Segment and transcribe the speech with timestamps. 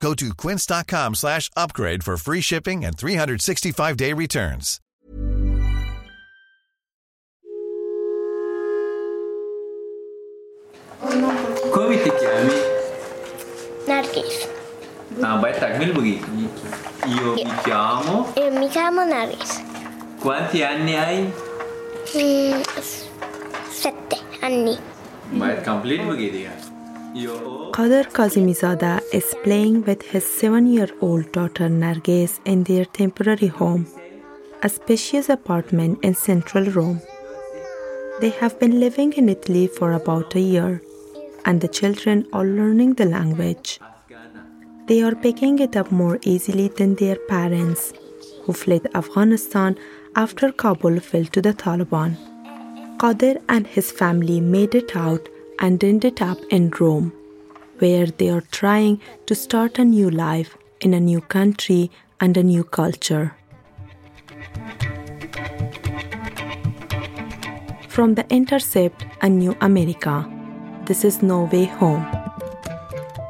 [0.00, 4.80] Go to quince.com slash upgrade for free shipping and 365-day returns.
[11.70, 12.56] Come ti chiami?
[13.86, 14.36] Nargis.
[15.22, 16.26] Ah, vai takmil begitu.
[17.06, 18.32] Io mi chiamo.
[18.34, 19.62] Eh, mi chiamo Nargis.
[20.18, 21.30] Quanti anni hai?
[22.16, 23.06] Mm, s-
[23.70, 24.74] sette anni.
[25.36, 26.54] Vai complete begitu ya.
[27.16, 33.86] Ho Kazimizada is playing with his seven year old daughter Narges in their temporary home,
[34.62, 37.00] a spacious apartment in central Rome.
[38.20, 40.82] They have been living in Italy for about a year,
[41.46, 43.80] and the children are learning the language.
[44.86, 47.94] They are picking it up more easily than their parents,
[48.42, 49.78] who fled Afghanistan
[50.16, 52.18] after Kabul fell to the Taliban.
[52.98, 57.12] Qadir and his family made it out and ended up in Rome,
[57.78, 61.90] where they are trying to start a new life in a new country
[62.20, 63.34] and a new culture.
[67.88, 70.30] From the Intercept, A New America,
[70.84, 72.06] this is No Way Home.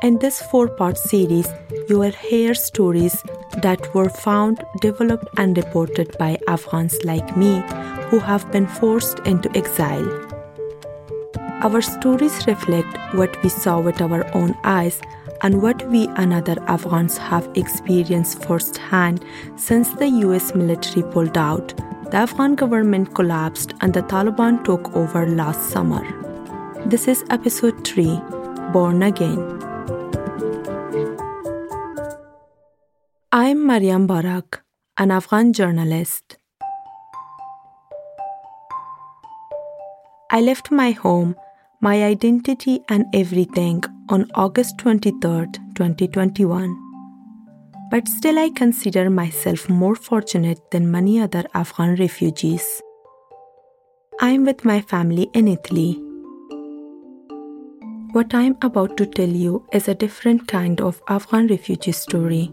[0.03, 1.49] In this four part series,
[1.89, 3.23] you will hear stories
[3.63, 7.63] that were found, developed, and reported by Afghans like me
[8.11, 10.26] who have been forced into exile.
[11.63, 15.01] Our stories reflect what we saw with our own eyes
[15.43, 19.25] and what we and other Afghans have experienced firsthand
[19.57, 21.75] since the US military pulled out,
[22.11, 26.05] the Afghan government collapsed, and the Taliban took over last summer.
[26.85, 28.21] This is episode 3
[28.73, 29.41] Born Again.
[33.33, 34.63] I'm Mariam Barak,
[34.99, 36.37] an Afghan journalist.
[40.31, 41.35] I left my home,
[41.87, 46.73] my identity, and everything on August 23, 2021.
[47.93, 52.67] But still, I consider myself more fortunate than many other Afghan refugees.
[54.21, 55.93] I'm with my family in Italy.
[58.17, 62.51] What I'm about to tell you is a different kind of Afghan refugee story.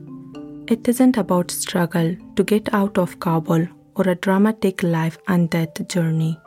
[0.68, 5.88] It isn't about struggle to get out of Kabul or a dramatic life and death
[5.88, 6.38] journey.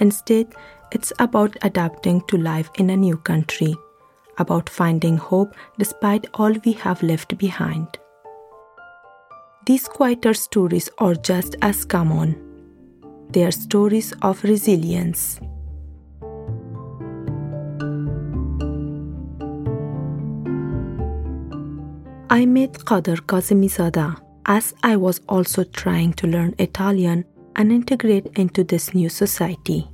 [0.00, 0.54] Instead,
[0.92, 3.74] it's about adapting to life in a new country,
[4.38, 7.86] about finding hope despite all we have left behind.
[9.66, 12.34] These quieter stories are just as common.
[13.30, 15.38] They are stories of resilience.
[22.30, 27.24] I met Qadir Kazimizada as I was also trying to learn Italian
[27.56, 29.88] and integrate into this new society.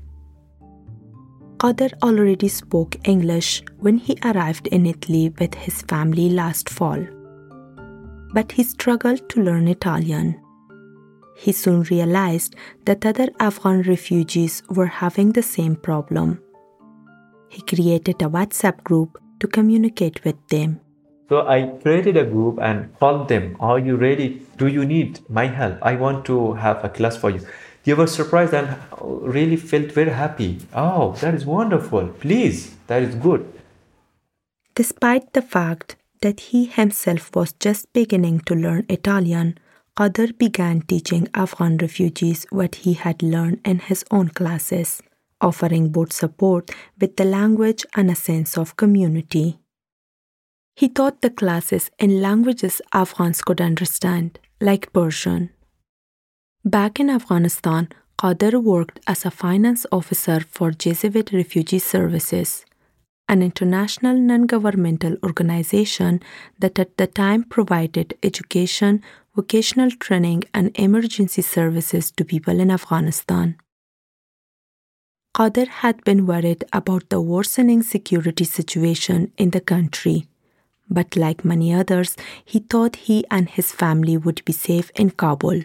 [1.59, 7.03] Qadir already spoke English when he arrived in Italy with his family last fall.
[8.35, 10.41] But he struggled to learn Italian.
[11.35, 16.41] He soon realized that other Afghan refugees were having the same problem.
[17.49, 20.81] He created a WhatsApp group to communicate with them.
[21.29, 24.47] So I created a group and called them, Are you ready?
[24.59, 25.79] Do you need my help?
[25.83, 27.41] I want to have a class for you.
[27.87, 30.59] They were surprised and really felt very happy.
[30.75, 32.09] Oh, that is wonderful.
[32.09, 33.47] Please, that is good.
[34.75, 39.59] Despite the fact that he himself was just beginning to learn Italian,
[39.97, 45.01] Qadir began teaching Afghan refugees what he had learned in his own classes,
[45.41, 49.61] offering both support with the language and a sense of community.
[50.75, 55.51] He taught the classes in languages Afghans could understand, like Persian.
[56.67, 62.67] Back in Afghanistan, Qadir worked as a finance officer for Jesuit Refugee Services,
[63.29, 66.21] an international non governmental organization
[66.59, 69.01] that at the time provided education,
[69.37, 73.57] vocational training, and emergency services to people in Afghanistan.
[75.37, 80.27] Qadir had been worried about the worsening security situation in the country
[80.89, 85.63] but like many others, he thought he and his family would be safe in Kabul,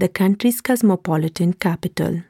[0.00, 2.22] the country's cosmopolitan capital.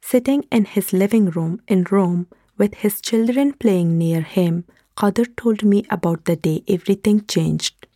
[0.00, 4.64] Sitting in his living room in Rome with his children playing near him,
[4.96, 7.88] Qadar told me about the day everything changed.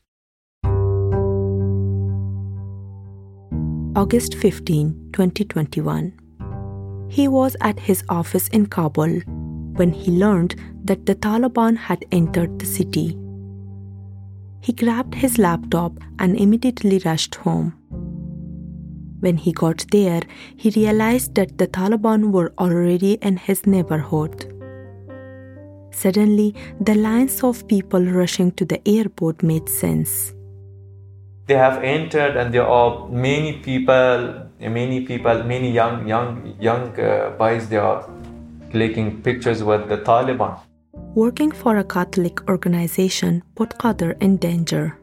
[3.94, 7.08] August 15, 2021.
[7.08, 9.20] He was at his office in Kabul
[9.76, 13.16] when he learned that the Taliban had entered the city.
[14.60, 17.78] He grabbed his laptop and immediately rushed home.
[19.22, 20.22] When he got there,
[20.56, 24.46] he realized that the Taliban were already in his neighborhood.
[25.92, 30.34] Suddenly, the lines of people rushing to the airport made sense.
[31.46, 37.30] They have entered, and there are many people, many people, many young, young, young uh,
[37.38, 37.68] boys.
[37.68, 38.08] They are
[38.72, 40.58] clicking pictures with the Taliban.
[41.14, 44.98] Working for a Catholic organization put Qadir in danger.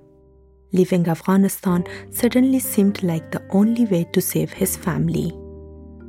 [0.72, 5.32] Leaving Afghanistan suddenly seemed like the only way to save his family.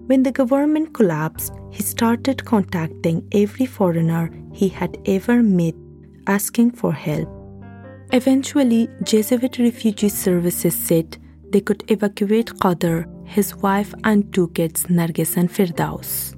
[0.06, 5.74] When the government collapsed, he started contacting every foreigner he had ever met,
[6.26, 7.28] asking for help.
[8.12, 11.16] Eventually, Jesuit Refugee Services said
[11.50, 16.34] they could evacuate Qadir, his wife, and two kids, Nargis and Firdaus.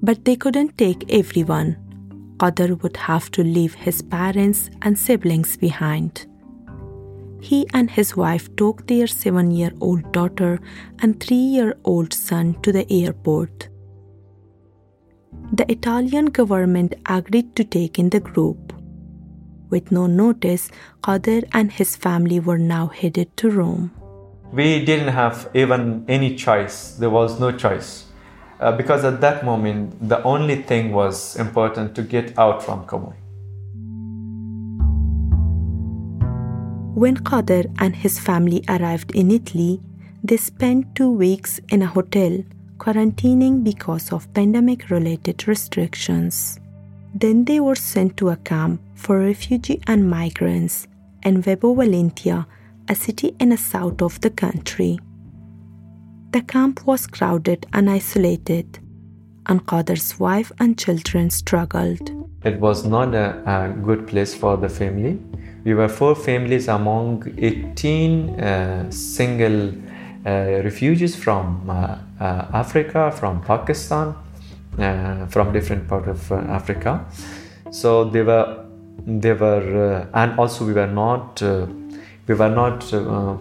[0.00, 1.76] But they couldn't take everyone.
[2.36, 6.26] Qadir would have to leave his parents and siblings behind.
[7.40, 10.60] He and his wife took their seven year old daughter
[11.00, 13.68] and three year old son to the airport.
[15.52, 18.72] The Italian government agreed to take in the group.
[19.70, 20.70] With no notice,
[21.02, 23.92] Qadir and his family were now headed to Rome.
[24.52, 26.96] We didn't have even any choice.
[26.96, 28.06] There was no choice.
[28.60, 33.14] Uh, because at that moment, the only thing was important to get out from Kabul.
[36.94, 39.80] When Qadir and his family arrived in Italy,
[40.24, 42.42] they spent two weeks in a hotel
[42.78, 46.58] quarantining because of pandemic related restrictions.
[47.14, 50.86] Then they were sent to a camp for refugee and migrants
[51.22, 52.46] in Vibo Valentia,
[52.88, 54.98] a city in the south of the country.
[56.32, 58.78] The camp was crowded and isolated,
[59.46, 62.10] and Qadir's wife and children struggled.
[62.44, 65.18] It was not a, a good place for the family.
[65.68, 69.68] We were four families among 18 uh, single
[70.24, 71.98] uh, refugees from uh,
[72.54, 74.14] Africa, from Pakistan,
[75.28, 77.04] from different part of Africa.
[77.70, 78.64] So they were,
[79.06, 82.80] they were, and also we were not, we were not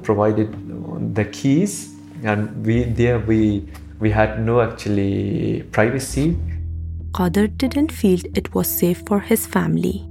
[0.03, 3.69] provided the keys, and we there we
[4.01, 6.35] we had no actually privacy.
[7.13, 10.06] Qadir didn't feel it was safe for his family.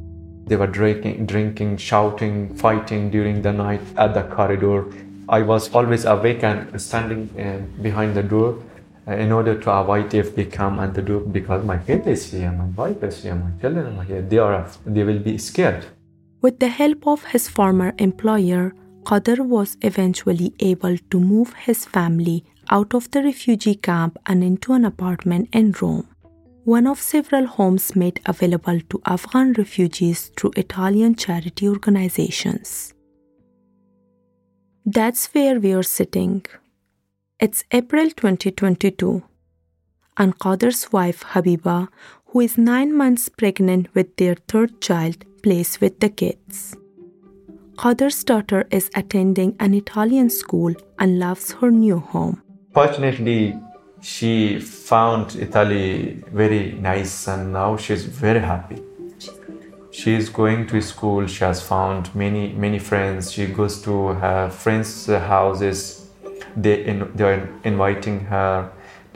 [0.46, 4.84] They were drinking, drinking, shouting, fighting during the night at the corridor.
[5.28, 8.62] I was always awake and standing uh, behind the door
[9.08, 12.31] uh, in order to avoid if they come at the door because my kid is
[12.31, 14.22] here, my wife is here, my children are here.
[14.22, 15.84] They are they will be scared.
[16.43, 18.72] With the help of his former employer,
[19.02, 24.75] Qadir was eventually able to move his family out of the refugee camp and into
[24.75, 26.06] an apartment in Rome
[26.67, 32.93] one of several homes made available to Afghan refugees through Italian charity organizations.
[34.85, 36.45] That's where we are sitting.
[37.39, 39.23] It's April 2022,
[40.17, 41.87] and Qadir's wife Habiba,
[42.31, 46.77] who is nine months pregnant with their third child, plays with the kids.
[47.77, 52.43] Qadir's daughter is attending an Italian school and loves her new home.
[52.75, 53.57] Fortunately,
[54.00, 58.82] she found Italy very nice and now she's very happy.
[59.91, 61.26] She is going to school.
[61.26, 63.32] She has found many many friends.
[63.32, 66.08] She goes to her friends' houses.
[66.56, 68.70] They in, they are inviting her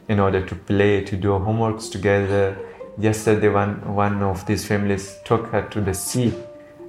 [0.08, 2.56] in order to play, to do homeworks together.
[2.98, 6.32] Yesterday, one one of these families took her to the sea,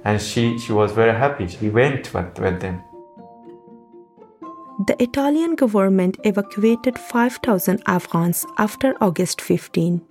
[0.04, 1.46] and she she was very happy.
[1.48, 2.82] She went with, with them
[4.92, 10.02] the Italian government evacuated 5,000 Afghans after August 15.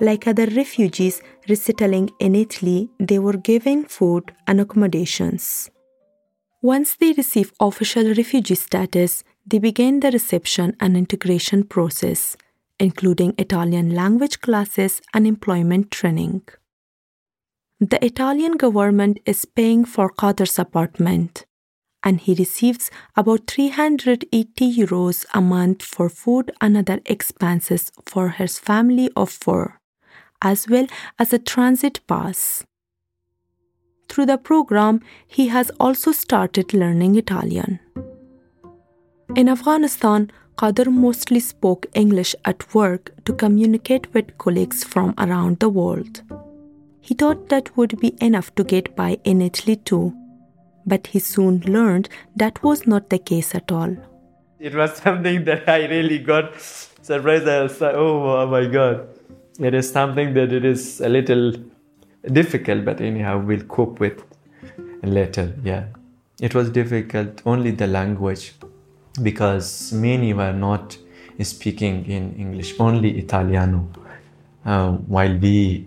[0.00, 5.70] Like other refugees resettling in Italy, they were given food and accommodations.
[6.60, 12.36] Once they received official refugee status, they began the reception and integration process,
[12.78, 16.42] including Italian language classes and employment training.
[17.80, 21.46] The Italian government is paying for Qadir's apartment
[22.02, 28.58] and he receives about 380 euros a month for food and other expenses for his
[28.58, 29.80] family of four,
[30.40, 30.86] as well
[31.18, 32.64] as a transit pass.
[34.08, 37.80] Through the program, he has also started learning Italian.
[39.36, 45.68] In Afghanistan, Qadir mostly spoke English at work to communicate with colleagues from around the
[45.68, 46.22] world.
[47.00, 50.17] He thought that would be enough to get by in Italy too
[50.90, 52.08] But he soon learned
[52.42, 53.96] that was not the case at all.
[54.58, 57.46] It was something that I really got surprised.
[57.46, 58.96] I was like, oh, oh my god.
[59.60, 61.52] It is something that it is a little
[62.40, 64.24] difficult, but anyhow, we'll cope with
[65.02, 65.46] later.
[65.62, 65.84] Yeah.
[66.40, 68.52] It was difficult, only the language,
[69.22, 70.96] because many were not
[71.42, 73.88] speaking in English, only Italiano,
[74.64, 75.86] uh, while we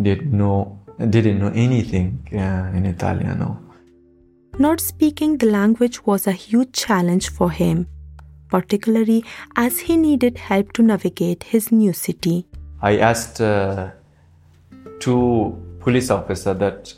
[0.00, 0.78] did know,
[1.10, 3.62] didn't know anything uh, in Italiano.
[4.58, 7.86] Not speaking the language was a huge challenge for him,
[8.48, 9.22] particularly
[9.54, 12.46] as he needed help to navigate his new city.
[12.80, 13.90] I asked uh,
[14.98, 16.94] two police officers that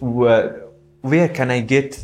[0.00, 0.64] where,
[1.02, 2.02] where can I get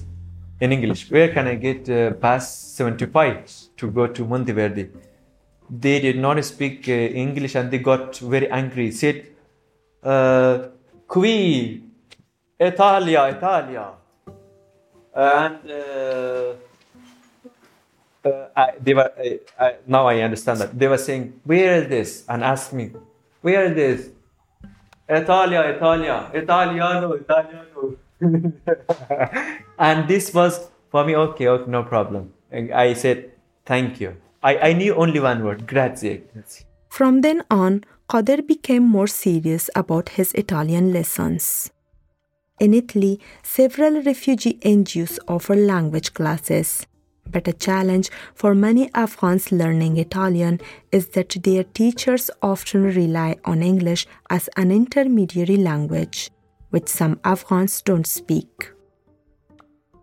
[0.60, 4.90] in English, where can I get uh, past 75 to go to Monteverde?
[5.70, 8.90] They did not speak uh, English and they got very angry.
[8.90, 9.26] Said,
[10.02, 10.68] uh,
[12.58, 13.92] Italia, Italia.
[15.16, 16.52] and uh,
[18.25, 20.78] uh, I, they were, I, I, now I understand that.
[20.78, 22.25] They were saying, where is this?
[22.28, 22.92] And asked me,
[23.40, 24.10] where is this?
[25.08, 27.96] Italia, Italia, Italiano, Italiano.
[29.78, 32.32] and this was for me, okay, okay, no problem.
[32.50, 33.30] And I said,
[33.64, 34.16] thank you.
[34.42, 36.22] I, I knew only one word, grazie.
[36.88, 41.70] From then on, Qadir became more serious about his Italian lessons.
[42.58, 46.86] In Italy, several refugee NGOs offer language classes.
[47.30, 50.60] But a challenge for many Afghans learning Italian
[50.90, 56.30] is that their teachers often rely on English as an intermediary language,
[56.70, 58.72] which some Afghans don't speak.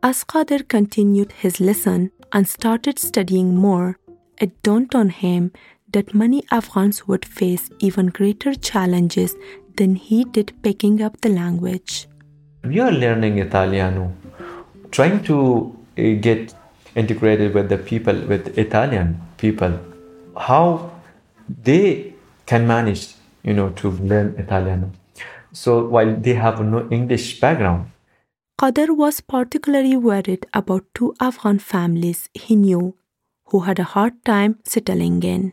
[0.04, 3.98] As Qadir continued his lesson and started studying more,
[4.40, 5.52] it dawned on him
[5.92, 9.34] that many Afghans would face even greater challenges
[9.78, 12.08] than he did picking up the language.
[12.64, 14.14] We are learning Italiano,
[14.92, 16.56] trying to uh, get
[16.96, 19.78] integrated with the people, with Italian people,
[20.38, 20.92] how
[21.50, 22.14] they
[22.46, 24.92] can manage, you know, to learn Italiano.
[25.52, 27.92] So while they have no English background.
[28.58, 32.96] Qadir was particularly worried about two Afghan families he knew
[33.48, 35.52] who had a hard time settling in.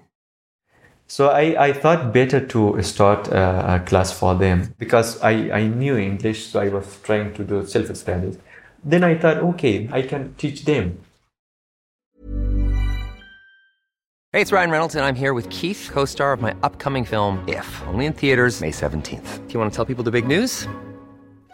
[1.11, 5.67] So I, I thought better to start a, a class for them because I, I
[5.67, 8.39] knew English, so I was trying to do self studies.
[8.85, 11.01] Then I thought, okay, I can teach them.
[14.33, 17.43] Hey, it's Ryan Reynolds, and I'm here with Keith, co star of my upcoming film,
[17.49, 19.49] If, only in theaters, May 17th.
[19.49, 20.69] Do you want to tell people the big news?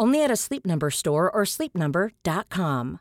[0.00, 3.00] Only at a Sleep Number store or sleepnumber.com.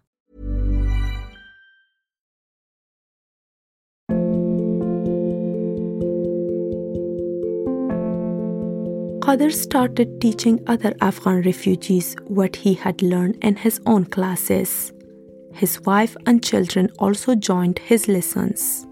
[9.27, 14.93] Qadir started teaching other Afghan refugees what he had learned in his own classes.
[15.53, 18.87] His wife and children also joined his lessons.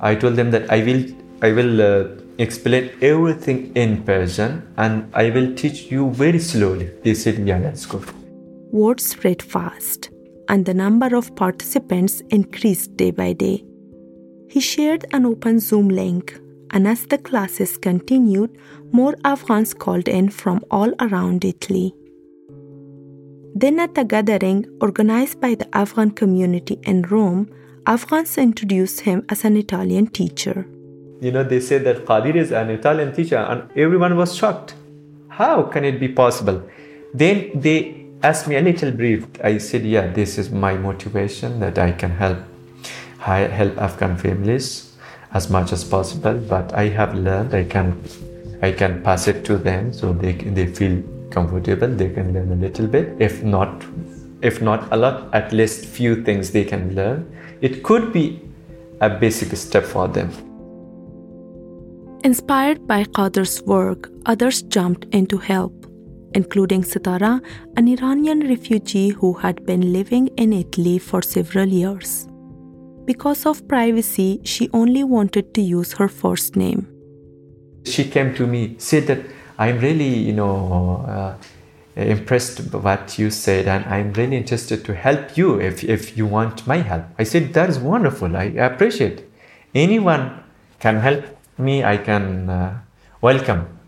[0.00, 1.04] I told them that I will
[1.42, 2.04] I will uh,
[2.38, 6.90] explain everything in Persian and I will teach you very slowly.
[7.02, 8.08] They said, yeah, good.
[8.70, 10.10] Word spread fast,
[10.48, 13.64] and the number of participants increased day by day.
[14.48, 16.38] He shared an open Zoom link,
[16.70, 18.56] and as the classes continued,
[18.92, 21.94] more Afghans called in from all around Italy.
[23.54, 27.50] Then, at a gathering organized by the Afghan community in Rome,
[27.86, 30.66] Afghans introduced him as an Italian teacher.
[31.20, 34.74] You know, they said that Qadir is an Italian teacher, and everyone was shocked.
[35.28, 36.62] How can it be possible?
[37.12, 39.26] Then they asked me a little brief.
[39.42, 42.38] I said, Yeah, this is my motivation that I can help
[43.26, 44.96] I help Afghan families
[45.32, 46.34] as much as possible.
[46.34, 48.00] But I have learned I can
[48.62, 51.88] I can pass it to them so they they feel comfortable.
[51.88, 53.14] They can learn a little bit.
[53.18, 53.84] If not
[54.40, 57.26] if not a lot, at least few things they can learn.
[57.60, 58.40] It could be
[59.00, 60.30] a basic step for them.
[62.24, 65.86] Inspired by Qadir's work, others jumped in to help,
[66.34, 67.40] including Sitara,
[67.76, 72.26] an Iranian refugee who had been living in Italy for several years.
[73.04, 76.88] Because of privacy, she only wanted to use her first name.
[77.84, 79.20] She came to me, said that
[79.56, 81.34] I'm really, you know, uh,
[81.94, 86.26] impressed by what you said, and I'm really interested to help you if, if you
[86.26, 87.04] want my help.
[87.16, 88.36] I said, that is wonderful.
[88.36, 89.22] I appreciate.
[89.72, 90.42] Anyone
[90.80, 91.24] can help
[91.58, 92.78] me, I can uh,
[93.20, 93.78] welcome.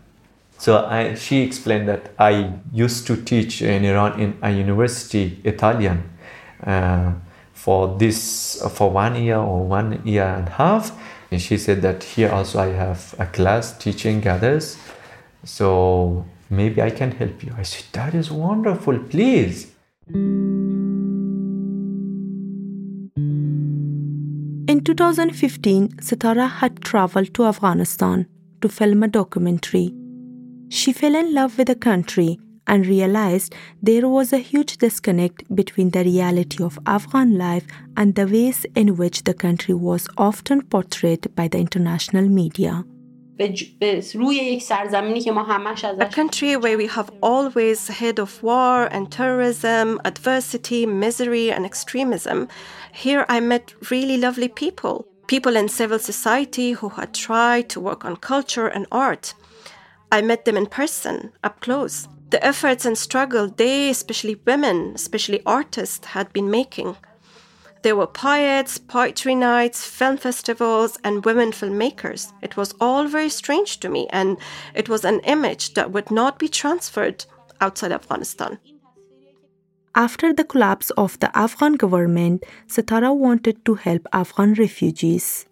[0.57, 6.03] So I, she explained that I used to teach in Iran in a university Italian
[6.63, 7.13] uh,
[7.53, 10.91] for this for one year or one year and a half.
[11.31, 14.77] And she said that here also I have a class teaching others.
[15.43, 17.55] So maybe I can help you.
[17.57, 18.99] I said that is wonderful.
[18.99, 19.71] Please.
[24.81, 28.25] In 2015, Sitara had traveled to Afghanistan
[28.61, 29.93] to film a documentary.
[30.69, 35.91] She fell in love with the country and realized there was a huge disconnect between
[35.91, 41.27] the reality of Afghan life and the ways in which the country was often portrayed
[41.35, 42.83] by the international media.
[43.39, 43.47] A
[46.11, 52.47] country where we have always heard of war and terrorism, adversity, misery, and extremism.
[52.91, 58.05] Here I met really lovely people, people in civil society who had tried to work
[58.05, 59.33] on culture and art.
[60.11, 62.07] I met them in person, up close.
[62.31, 66.95] The efforts and struggle they, especially women, especially artists, had been making.
[67.83, 72.31] There were poets, poetry nights, film festivals, and women filmmakers.
[72.41, 74.37] It was all very strange to me, and
[74.75, 77.25] it was an image that would not be transferred
[77.59, 78.59] outside Afghanistan.
[79.95, 85.45] After the collapse of the Afghan government, Sitara wanted to help Afghan refugees.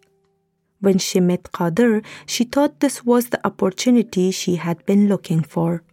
[0.82, 5.84] When she met Qadir, she thought this was the opportunity she had been looking for.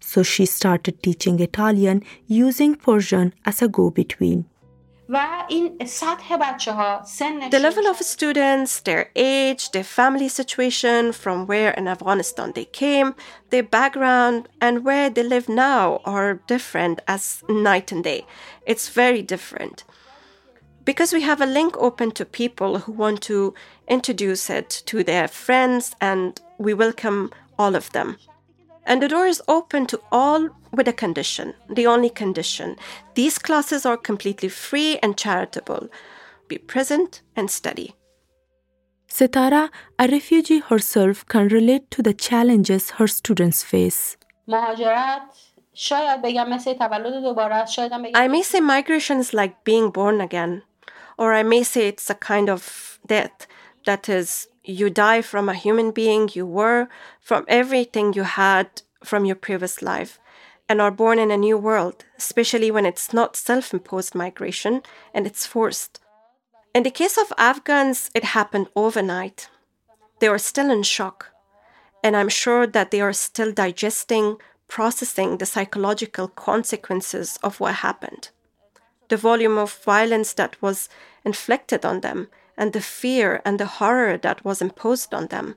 [0.00, 4.44] So she started teaching Italian using Persian as a go between.
[7.50, 13.14] The level of students, their age, their family situation, from where in Afghanistan they came,
[13.50, 18.26] their background, and where they live now are different as night and day.
[18.66, 19.84] It's very different.
[20.84, 23.54] Because we have a link open to people who want to
[23.86, 28.16] introduce it to their friends, and we welcome all of them.
[28.86, 32.76] And the door is open to all with a condition, the only condition.
[33.14, 35.88] These classes are completely free and charitable.
[36.48, 37.96] Be present and study.
[39.08, 44.16] Sitara, a refugee herself, can relate to the challenges her students face.
[48.14, 50.62] I may say migration is like being born again,
[51.18, 53.46] or I may say it's a kind of death
[53.84, 56.88] that is you die from a human being you were,
[57.20, 60.18] from everything you had from your previous life,
[60.68, 64.82] and are born in a new world, especially when it's not self imposed migration
[65.14, 66.00] and it's forced.
[66.74, 69.48] In the case of Afghans, it happened overnight.
[70.18, 71.30] They are still in shock,
[72.02, 74.36] and I'm sure that they are still digesting,
[74.68, 78.30] processing the psychological consequences of what happened.
[79.08, 80.88] The volume of violence that was
[81.24, 85.56] inflicted on them and the fear and the horror that was imposed on them.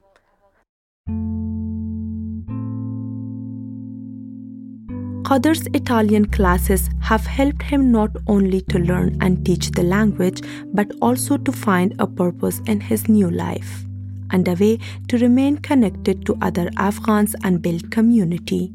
[5.30, 10.42] Qadir's Italian classes have helped him not only to learn and teach the language,
[10.74, 13.86] but also to find a purpose in his new life
[14.32, 18.74] and a way to remain connected to other Afghans and build community.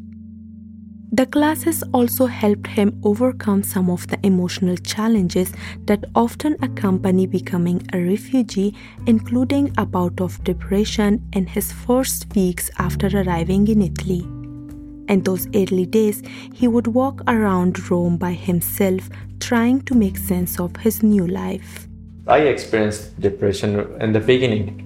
[1.15, 5.53] The classes also helped him overcome some of the emotional challenges
[5.85, 8.75] that often accompany becoming a refugee,
[9.07, 14.23] including a bout of depression in his first weeks after arriving in Italy.
[15.09, 16.21] In those early days,
[16.53, 21.87] he would walk around Rome by himself, trying to make sense of his new life.
[22.27, 24.84] I experienced depression in the beginning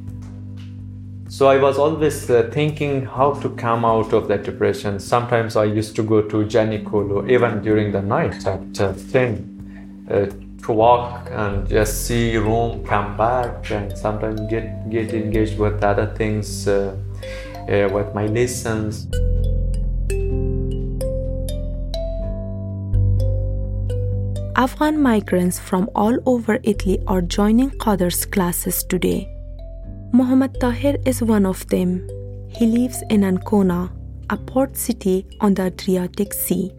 [1.29, 4.99] so I was always uh, thinking how to come out of that depression.
[4.99, 10.27] Sometimes I used to go to Gianicolo even during the night at uh, 10 uh,
[10.65, 16.07] to walk and just see Rome come back and sometimes get, get engaged with other
[16.17, 16.97] things, uh,
[17.69, 19.07] uh, with my lessons.
[24.57, 29.38] Afghan migrants from all over Italy are joining Qadir's classes today.
[30.11, 32.09] Mohammad Tahir is one of them.
[32.49, 33.93] He lives in Ancona,
[34.31, 36.73] a port city on the Adriatic Sea.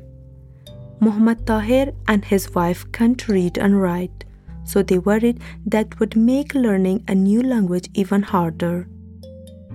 [0.99, 4.25] Muhammad Tahir and his wife can't read and write,
[4.63, 8.87] so they worried that would make learning a new language even harder.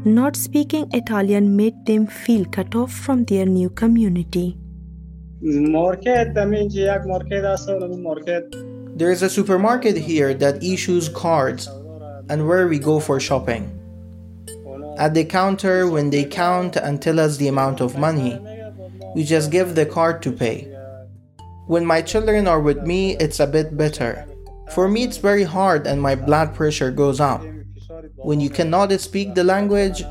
[0.05, 4.59] Not speaking Italian made them feel cut off from their new community.
[8.97, 11.69] There is a supermarket here that issues cards
[12.29, 13.71] and where we go for shopping.
[14.97, 18.39] At the counter, when they count and tell us the amount of money,
[19.15, 20.71] we just give the card to pay.
[21.67, 24.27] When my children are with me, it's a bit better.
[24.71, 27.43] For me, it's very hard and my blood pressure goes up.
[28.17, 30.05] When you cannot speak the language,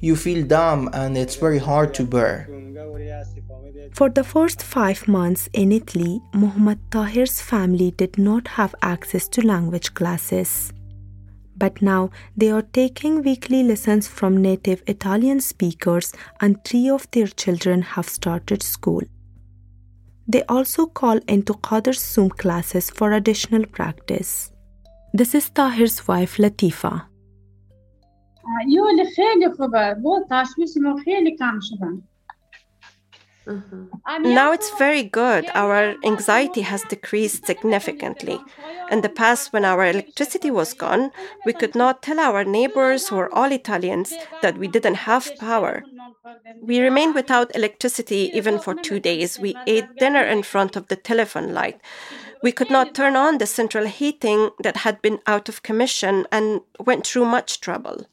[0.00, 2.48] you feel dumb and it's very hard to bear.
[3.92, 9.46] For the first five months in Italy, Muhammad Tahir's family did not have access to
[9.46, 10.73] language classes.
[11.64, 17.30] But now they are taking weekly lessons from native Italian speakers, and three of their
[17.42, 19.04] children have started school.
[20.28, 24.52] They also call into Qadir's Zoom classes for additional practice.
[25.14, 26.92] This is Tahir's wife Latifa.
[33.46, 35.50] Now it's very good.
[35.54, 38.40] Our anxiety has decreased significantly.
[38.90, 41.10] In the past, when our electricity was gone,
[41.44, 45.82] we could not tell our neighbors who are all Italians that we didn't have power.
[46.62, 49.38] We remained without electricity even for two days.
[49.38, 51.80] We ate dinner in front of the telephone light.
[52.42, 56.60] We could not turn on the central heating that had been out of commission and
[56.78, 58.06] went through much trouble.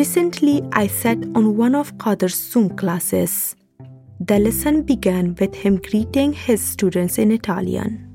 [0.00, 3.54] Recently, I sat on one of Qadir's Zoom classes.
[4.18, 8.08] The lesson began with him greeting his students in Italian.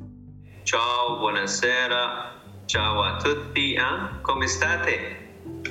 [0.64, 2.32] Ciao, buonasera.
[2.66, 3.76] Ciao a tutti.
[3.76, 4.22] Eh?
[4.24, 5.16] Come state?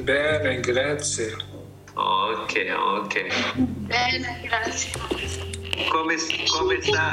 [0.05, 1.35] Bene, grazie.
[1.97, 3.15] Ok, ok.
[3.89, 4.93] Bene, grazie.
[5.91, 6.15] Come,
[6.57, 7.11] come sta?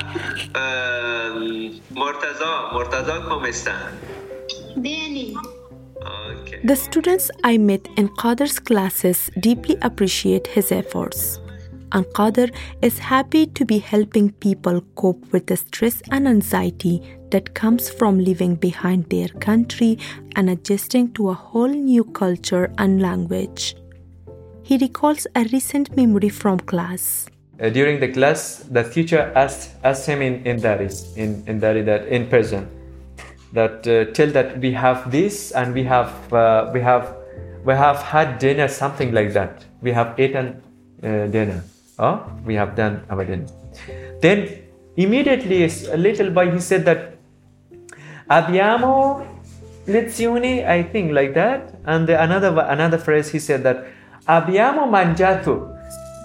[0.54, 3.98] Uh, Mortazò, Mortazò come sta?
[4.76, 5.60] Bene.
[6.06, 6.60] Okay.
[6.64, 11.40] The students I met in Qadir's classes deeply appreciate his efforts.
[11.94, 17.54] And Qadir is happy to be helping people cope with the stress and anxiety that
[17.54, 20.00] comes from leaving behind their country
[20.36, 23.76] and adjusting to a whole new culture and language.
[24.64, 27.28] He recalls a recent memory from class.
[27.60, 31.82] Uh, during the class, the teacher asked, asked him in, in Daris, in, in Dari,
[31.84, 32.68] that in Persian,
[33.54, 37.16] that uh, tell that we have this and we have uh, we have
[37.66, 39.66] we have had dinner something like that.
[39.82, 40.62] We have eaten
[41.04, 41.64] uh, dinner.
[42.00, 43.48] Oh we have done our dinner.
[44.22, 44.64] Then
[44.96, 47.18] immediately a little boy he said that
[48.30, 49.26] abbiamo
[49.88, 51.76] lezioni i think like that.
[51.86, 53.86] And the, another another phrase he said that
[54.28, 55.78] abbiamo mangiato.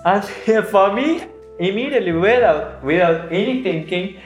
[0.05, 0.25] And
[0.71, 1.25] for me
[1.59, 4.17] immediately without without any thinking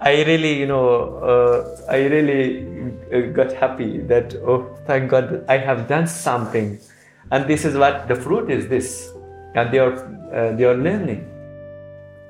[0.00, 5.58] I really, you know, uh, I really uh, got happy that, oh, thank God, I
[5.58, 6.78] have done something.
[7.32, 9.12] And this is what the fruit is this.
[9.56, 9.94] And they are,
[10.32, 11.28] uh, they are learning.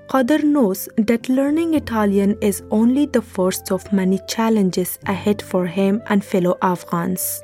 [0.08, 6.00] Qadir knows that learning Italian is only the first of many challenges ahead for him
[6.06, 7.42] and fellow Afghans.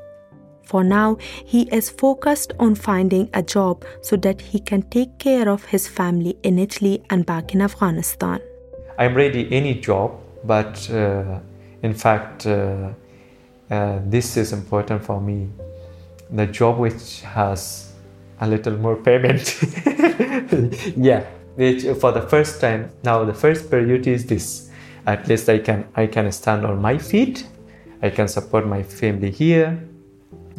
[0.62, 5.50] For now, he is focused on finding a job so that he can take care
[5.50, 8.40] of his family in Italy and back in Afghanistan.
[8.98, 11.40] I'm ready any job, but uh,
[11.82, 12.90] in fact, uh,
[13.70, 15.48] uh, this is important for me.
[16.30, 17.92] The job which has
[18.40, 19.60] a little more payment.
[20.96, 21.24] yeah,
[21.56, 24.70] which for the first time now the first priority is this.
[25.06, 27.46] At least I can I can stand on my feet.
[28.02, 29.82] I can support my family here,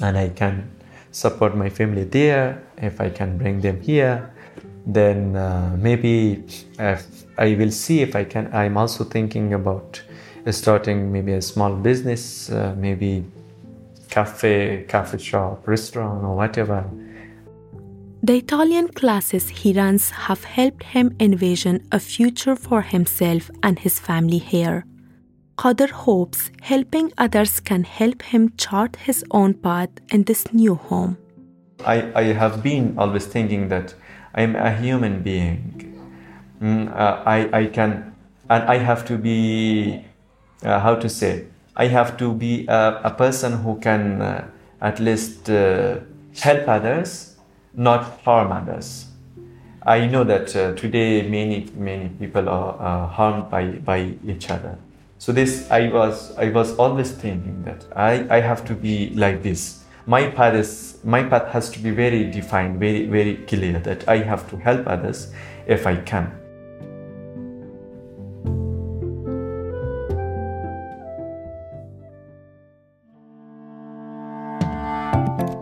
[0.01, 0.71] and I can
[1.11, 4.31] support my family there if I can bring them here
[4.85, 6.43] then uh, maybe
[7.37, 8.49] I will see if I can.
[8.53, 10.01] I'm also thinking about
[10.51, 13.25] starting maybe a small business, uh, maybe
[14.09, 16.85] cafe, cafe shop, restaurant, or whatever.
[18.23, 23.99] The Italian classes he runs have helped him envision a future for himself and his
[23.99, 24.85] family here.
[25.57, 31.17] Qadir hopes helping others can help him chart his own path in this new home.
[31.85, 33.93] I, I have been always thinking that
[34.33, 35.94] I'm a human being.
[36.61, 38.15] Mm, uh, I, I can,
[38.49, 40.05] and I have to be,
[40.63, 44.47] uh, how to say, I have to be a, a person who can uh,
[44.81, 45.99] at least uh,
[46.39, 47.35] help others,
[47.73, 49.07] not harm others.
[49.85, 54.77] I know that uh, today many many people are harmed by, by each other.
[55.19, 59.43] So this I was I was always thinking that I, I have to be like
[59.43, 64.07] this my path is my path has to be very defined very very clear that
[64.07, 65.33] i have to help others
[65.65, 66.31] if i can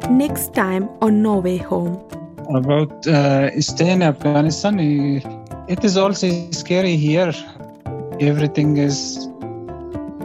[0.10, 1.98] Next time on No Way Home.
[2.54, 4.78] About uh, staying in Afghanistan,
[5.70, 7.34] it is also scary here.
[8.20, 9.30] Everything is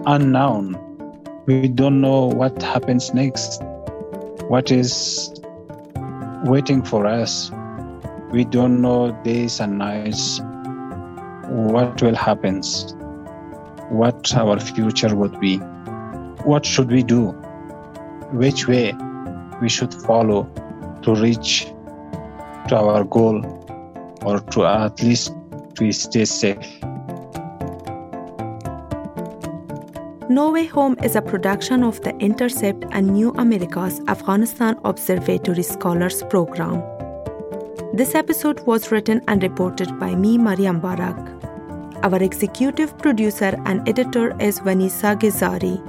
[0.04, 0.76] unknown.
[1.46, 3.62] We don't know what happens next,
[4.48, 5.32] what is
[6.44, 7.52] waiting for us.
[8.32, 10.40] We don't know days and nights
[11.48, 12.62] what will happen,
[13.90, 15.58] what our future would be.
[16.44, 17.30] What should we do?
[18.32, 18.92] Which way
[19.60, 20.44] we should follow
[21.02, 21.66] to reach
[22.68, 23.44] to our goal
[24.22, 25.32] or to at least
[25.74, 26.66] to stay safe.
[30.30, 36.22] No Way Home is a production of The Intercept and New America's Afghanistan Observatory Scholars
[36.24, 36.82] Program.
[37.94, 41.16] This episode was written and reported by me, Mariam Barak.
[42.04, 45.80] Our executive producer and editor is Vanessa Gezari.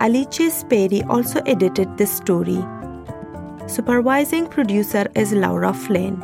[0.00, 2.64] Alice Speri also edited this story.
[3.68, 6.22] Supervising producer is Laura Flynn.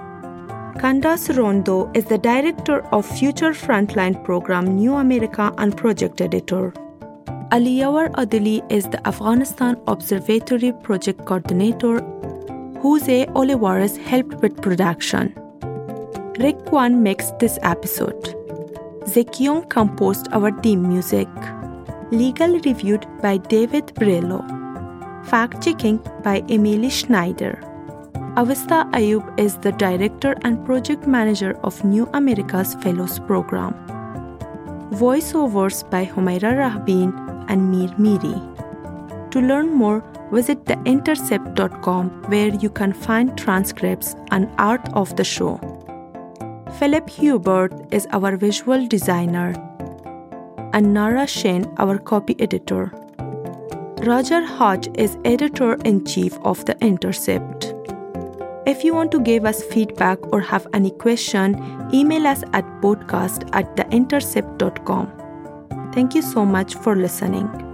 [0.81, 6.73] Candace Rondeaux is the director of Future Frontline program New America and project editor.
[7.53, 12.01] Aliyawar Adili is the Afghanistan Observatory project coordinator.
[12.81, 15.35] Jose Olivares helped with production.
[16.41, 18.35] Rick Kwan mixed this episode.
[19.05, 21.29] Zekion composed our theme music.
[22.11, 24.64] Legal reviewed by David Bralow.
[25.27, 27.59] Fact checking by Emily Schneider.
[28.37, 33.75] Awista Ayub is the director and project manager of New America's Fellows Program.
[34.93, 37.13] Voiceovers by Humaira Rahbin
[37.49, 38.35] and Mir Miri.
[39.31, 45.59] To learn more, visit theintercept.com where you can find transcripts and art of the show.
[46.79, 49.55] Philip Hubert is our visual designer,
[50.73, 52.93] and Nara Shin, our copy editor.
[54.07, 57.73] Roger Hodge is editor in chief of The Intercept.
[58.67, 61.55] If you want to give us feedback or have any question,
[61.93, 65.91] email us at podcast at theintercept.com.
[65.95, 67.74] Thank you so much for listening.